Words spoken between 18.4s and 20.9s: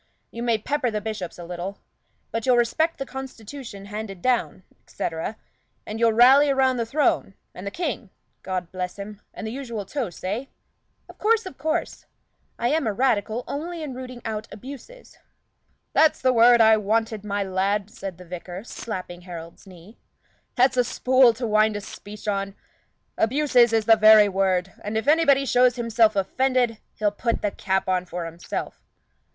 slapping Harold's knee. "That's a